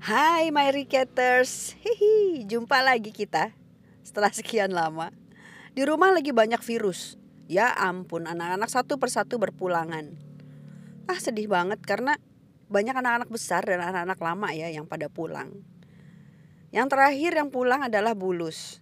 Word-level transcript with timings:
Hai 0.00 0.48
my 0.48 0.72
Ricaters, 0.72 1.76
hihi, 1.76 2.48
jumpa 2.48 2.80
lagi 2.80 3.12
kita 3.12 3.52
setelah 4.00 4.32
sekian 4.32 4.72
lama. 4.72 5.12
Di 5.76 5.84
rumah 5.84 6.08
lagi 6.08 6.32
banyak 6.32 6.56
virus. 6.64 7.20
Ya 7.52 7.68
ampun, 7.68 8.24
anak-anak 8.24 8.72
satu 8.72 8.96
persatu 8.96 9.36
berpulangan. 9.36 10.16
Ah 11.04 11.20
sedih 11.20 11.52
banget 11.52 11.84
karena 11.84 12.16
banyak 12.72 12.96
anak-anak 12.96 13.28
besar 13.28 13.60
dan 13.68 13.84
anak-anak 13.84 14.16
lama 14.16 14.48
ya 14.56 14.72
yang 14.72 14.88
pada 14.88 15.12
pulang. 15.12 15.52
Yang 16.72 16.96
terakhir 16.96 17.36
yang 17.36 17.52
pulang 17.52 17.84
adalah 17.84 18.16
Bulus. 18.16 18.80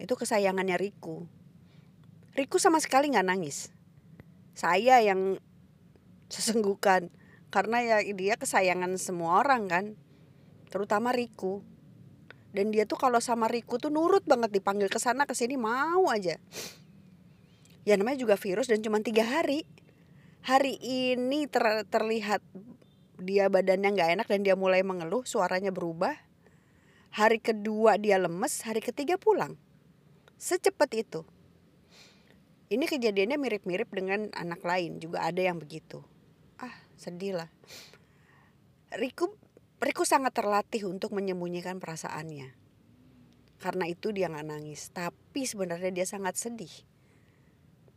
Itu 0.00 0.16
kesayangannya 0.16 0.80
Riku. 0.80 1.28
Riku 2.32 2.56
sama 2.56 2.80
sekali 2.80 3.12
nggak 3.12 3.28
nangis. 3.28 3.68
Saya 4.56 5.04
yang 5.04 5.36
sesenggukan 6.32 7.12
karena 7.52 7.84
ya 7.84 7.96
dia 8.16 8.40
kesayangan 8.40 8.96
semua 8.96 9.44
orang 9.44 9.68
kan 9.68 10.00
terutama 10.74 11.14
Riku. 11.14 11.62
Dan 12.50 12.74
dia 12.74 12.82
tuh 12.82 12.98
kalau 12.98 13.22
sama 13.22 13.46
Riku 13.46 13.78
tuh 13.78 13.94
nurut 13.94 14.26
banget 14.26 14.50
dipanggil 14.50 14.90
ke 14.90 14.98
sana 14.98 15.22
ke 15.22 15.34
sini 15.38 15.54
mau 15.54 16.10
aja. 16.10 16.34
Ya 17.86 17.94
namanya 17.94 18.18
juga 18.18 18.34
virus 18.34 18.66
dan 18.66 18.82
cuma 18.82 18.98
tiga 18.98 19.22
hari. 19.22 19.62
Hari 20.42 20.74
ini 20.82 21.46
ter, 21.46 21.62
terlihat 21.86 22.42
dia 23.22 23.46
badannya 23.46 23.94
nggak 23.94 24.10
enak 24.18 24.26
dan 24.26 24.40
dia 24.42 24.58
mulai 24.58 24.82
mengeluh 24.82 25.22
suaranya 25.22 25.70
berubah. 25.70 26.18
Hari 27.14 27.38
kedua 27.38 27.94
dia 27.94 28.18
lemes 28.18 28.66
hari 28.66 28.82
ketiga 28.82 29.14
pulang. 29.14 29.54
Secepat 30.34 30.90
itu. 30.98 31.22
Ini 32.66 32.82
kejadiannya 32.90 33.38
mirip-mirip 33.38 33.86
dengan 33.94 34.26
anak 34.34 34.66
lain 34.66 34.98
juga 34.98 35.22
ada 35.22 35.38
yang 35.38 35.62
begitu. 35.62 36.02
Ah 36.58 36.74
sedih 36.98 37.38
lah. 37.38 37.50
Riku 38.98 39.43
Riku 39.84 40.08
sangat 40.08 40.32
terlatih 40.32 40.88
untuk 40.88 41.12
menyembunyikan 41.12 41.76
perasaannya. 41.76 42.56
Karena 43.60 43.84
itu 43.84 44.16
dia 44.16 44.32
nggak 44.32 44.48
nangis, 44.48 44.88
tapi 44.88 45.44
sebenarnya 45.44 45.92
dia 45.92 46.08
sangat 46.08 46.40
sedih. 46.40 46.72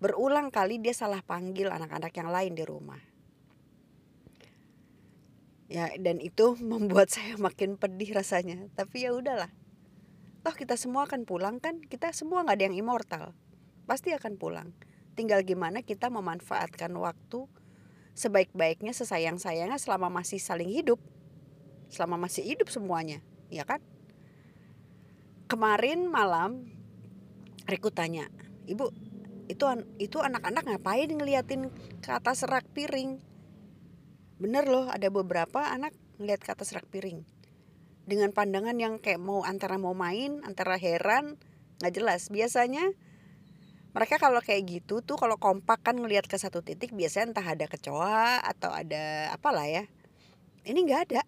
Berulang 0.04 0.52
kali 0.52 0.84
dia 0.84 0.92
salah 0.92 1.24
panggil 1.24 1.72
anak-anak 1.72 2.12
yang 2.12 2.28
lain 2.28 2.60
di 2.60 2.68
rumah. 2.68 3.00
Ya, 5.72 5.88
dan 5.96 6.20
itu 6.20 6.60
membuat 6.76 7.08
saya 7.08 7.40
makin 7.40 7.80
pedih 7.80 8.12
rasanya. 8.12 8.68
Tapi 8.76 9.08
ya 9.08 9.16
udahlah. 9.16 9.48
Toh 10.44 10.56
kita 10.60 10.76
semua 10.76 11.08
akan 11.08 11.24
pulang 11.24 11.64
kan? 11.64 11.80
Kita 11.80 12.12
semua 12.12 12.44
nggak 12.44 12.56
ada 12.60 12.66
yang 12.68 12.76
immortal. 12.76 13.32
Pasti 13.88 14.12
akan 14.12 14.36
pulang. 14.36 14.76
Tinggal 15.16 15.48
gimana 15.48 15.80
kita 15.88 16.12
memanfaatkan 16.12 16.92
waktu 17.00 17.48
sebaik-baiknya 18.12 18.92
sesayang-sayangnya 18.92 19.80
selama 19.80 20.12
masih 20.12 20.44
saling 20.44 20.68
hidup 20.68 21.00
selama 21.88 22.28
masih 22.28 22.44
hidup 22.44 22.68
semuanya, 22.72 23.24
ya 23.52 23.64
kan? 23.64 23.84
Kemarin 25.48 26.12
malam 26.12 26.68
Riku 27.68 27.92
tanya, 27.92 28.32
"Ibu, 28.68 28.92
itu 29.52 29.64
itu 30.00 30.18
anak-anak 30.24 30.64
ngapain 30.68 31.12
ngeliatin 31.12 31.68
ke 32.00 32.10
atas 32.16 32.48
rak 32.48 32.68
piring?" 32.72 33.20
Bener 34.40 34.64
loh, 34.70 34.88
ada 34.88 35.12
beberapa 35.12 35.68
anak 35.68 35.92
ngeliat 36.22 36.40
ke 36.40 36.56
atas 36.56 36.72
rak 36.72 36.88
piring. 36.88 37.28
Dengan 38.08 38.32
pandangan 38.32 38.80
yang 38.80 39.04
kayak 39.04 39.20
mau 39.20 39.44
antara 39.44 39.76
mau 39.76 39.92
main, 39.92 40.40
antara 40.48 40.80
heran, 40.80 41.36
nggak 41.84 41.92
jelas. 41.92 42.32
Biasanya 42.32 42.96
mereka 43.92 44.16
kalau 44.22 44.40
kayak 44.40 44.64
gitu 44.64 45.02
tuh 45.02 45.18
kalau 45.18 45.36
kompak 45.36 45.82
kan 45.82 45.98
ngelihat 45.98 46.30
ke 46.30 46.38
satu 46.38 46.62
titik 46.62 46.94
biasanya 46.94 47.34
entah 47.34 47.48
ada 47.50 47.66
kecoa 47.66 48.46
atau 48.46 48.72
ada 48.72 49.34
apalah 49.34 49.68
ya. 49.68 49.84
Ini 50.64 50.80
nggak 50.88 51.02
ada 51.12 51.22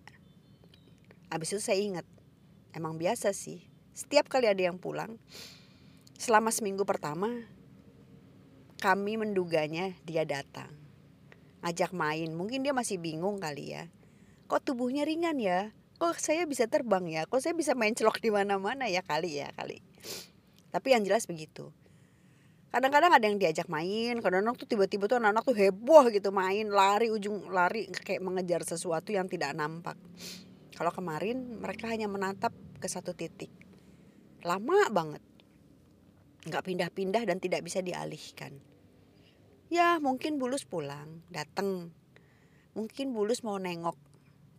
Abis 1.30 1.54
itu 1.54 1.62
saya 1.62 1.78
ingat, 1.78 2.06
emang 2.74 2.98
biasa 2.98 3.30
sih. 3.38 3.62
Setiap 3.94 4.26
kali 4.26 4.50
ada 4.50 4.66
yang 4.66 4.82
pulang, 4.82 5.22
selama 6.18 6.50
seminggu 6.50 6.90
pertama, 6.90 7.30
kami 8.82 9.22
menduganya 9.22 9.94
dia 10.02 10.26
datang. 10.26 10.74
Ngajak 11.62 11.94
main, 11.94 12.34
mungkin 12.34 12.66
dia 12.66 12.74
masih 12.74 12.98
bingung 12.98 13.38
kali 13.38 13.78
ya. 13.78 13.86
Kok 14.50 14.66
tubuhnya 14.66 15.06
ringan 15.06 15.38
ya? 15.38 15.70
Kok 16.02 16.18
saya 16.18 16.50
bisa 16.50 16.66
terbang 16.66 17.06
ya? 17.06 17.28
Kok 17.30 17.44
saya 17.44 17.54
bisa 17.54 17.78
main 17.78 17.94
celok 17.94 18.18
di 18.24 18.34
mana-mana 18.34 18.90
ya 18.90 19.06
kali 19.06 19.38
ya 19.38 19.54
kali. 19.54 19.84
Tapi 20.74 20.88
yang 20.96 21.06
jelas 21.06 21.30
begitu. 21.30 21.70
Kadang-kadang 22.70 23.14
ada 23.14 23.26
yang 23.26 23.42
diajak 23.42 23.66
main, 23.66 24.22
kadang-kadang 24.22 24.54
tuh 24.58 24.70
tiba-tiba 24.70 25.10
tuh 25.10 25.18
anak-anak 25.18 25.44
tuh 25.46 25.58
heboh 25.58 26.06
gitu 26.14 26.30
main, 26.30 26.70
lari 26.70 27.10
ujung 27.10 27.50
lari 27.50 27.90
kayak 27.90 28.22
mengejar 28.22 28.62
sesuatu 28.62 29.10
yang 29.10 29.26
tidak 29.26 29.58
nampak. 29.58 29.98
Kalau 30.80 30.96
kemarin 30.96 31.60
mereka 31.60 31.92
hanya 31.92 32.08
menatap 32.08 32.56
ke 32.80 32.88
satu 32.88 33.12
titik. 33.12 33.52
Lama 34.48 34.88
banget. 34.88 35.20
Nggak 36.48 36.64
pindah-pindah 36.72 37.28
dan 37.28 37.44
tidak 37.44 37.68
bisa 37.68 37.84
dialihkan. 37.84 38.64
Ya 39.68 40.00
mungkin 40.00 40.40
Bulus 40.40 40.64
pulang, 40.64 41.20
datang. 41.28 41.92
Mungkin 42.80 43.12
Bulus 43.12 43.44
mau 43.44 43.60
nengok 43.60 44.00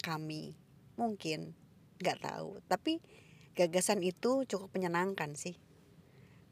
kami. 0.05 0.53
Mungkin. 1.01 1.57
Nggak 2.05 2.21
tahu. 2.21 2.61
Tapi 2.69 3.01
gagasan 3.57 4.05
itu 4.05 4.45
cukup 4.45 4.77
menyenangkan 4.77 5.33
sih. 5.41 5.57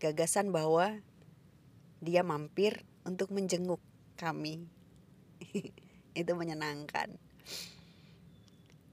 Gagasan 0.00 0.48
bahwa 0.48 0.96
dia 2.00 2.24
mampir 2.24 2.88
untuk 3.04 3.36
menjenguk 3.36 3.84
kami. 4.16 4.64
itu 6.16 6.32
menyenangkan 6.32 7.20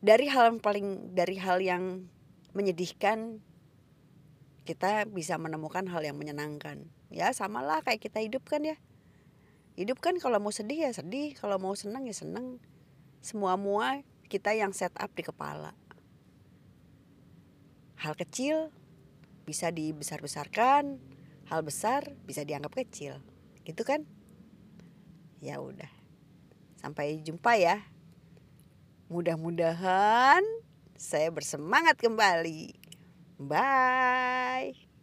dari 0.05 0.29
hal 0.29 0.53
yang 0.53 0.59
paling 0.61 1.17
dari 1.17 1.41
hal 1.41 1.57
yang 1.65 2.05
menyedihkan 2.53 3.41
kita 4.69 5.09
bisa 5.09 5.41
menemukan 5.41 5.89
hal 5.89 6.05
yang 6.05 6.13
menyenangkan. 6.13 6.85
Ya 7.09 7.33
samalah 7.33 7.81
kayak 7.81 8.05
kita 8.05 8.21
hidup 8.21 8.45
kan 8.45 8.61
ya. 8.61 8.77
Hidup 9.73 9.97
kan 9.97 10.21
kalau 10.21 10.37
mau 10.37 10.53
sedih 10.53 10.85
ya 10.85 10.91
sedih 10.93 11.33
kalau 11.33 11.57
mau 11.57 11.73
senang 11.73 12.05
ya 12.05 12.13
senang. 12.13 12.61
Semua 13.25 13.57
mua 13.57 14.05
kita 14.29 14.53
yang 14.53 14.77
set 14.77 14.93
up 14.93 15.09
di 15.17 15.25
kepala. 15.25 15.73
Hal 17.97 18.13
kecil 18.13 18.69
bisa 19.49 19.73
dibesar-besarkan 19.73 21.01
hal 21.49 21.61
besar 21.65 22.13
bisa 22.29 22.45
dianggap 22.45 22.77
kecil. 22.77 23.25
Gitu 23.65 23.81
kan? 23.81 24.05
Ya 25.41 25.57
udah. 25.57 25.89
Sampai 26.77 27.25
jumpa 27.25 27.57
ya 27.57 27.94
Mudah-mudahan 29.05 30.41
saya 30.97 31.29
bersemangat 31.29 32.01
kembali. 32.01 32.73
Bye. 33.37 34.94